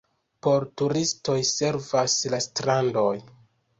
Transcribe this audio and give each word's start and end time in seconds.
Por 0.45 0.63
turistoj 0.81 1.37
servas 1.49 2.17
la 2.35 2.43
strandoj. 2.49 3.09